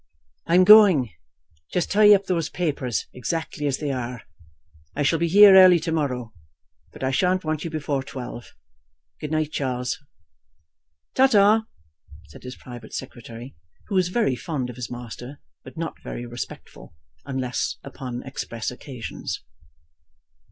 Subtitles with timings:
[0.47, 1.11] "I am going.
[1.71, 4.23] Just tie up those papers, exactly as they are.
[4.95, 6.33] I shall be here early to morrow,
[6.91, 8.55] but I shan't want you before twelve.
[9.19, 9.99] Good night, Charles."
[11.13, 11.65] "Ta, ta,"
[12.29, 13.55] said his private secretary,
[13.89, 16.95] who was very fond of his master, but not very respectful,
[17.25, 19.43] unless upon express occasions.